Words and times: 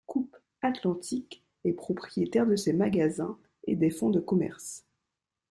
Coop 0.07 0.35
Atlantique 0.63 1.43
est 1.63 1.73
propriétaire 1.73 2.47
de 2.47 2.55
ses 2.55 2.73
magasins 2.73 3.37
et 3.67 3.75
des 3.75 3.91
fonds 3.91 4.09
de 4.09 4.19
commerce. 4.19 4.83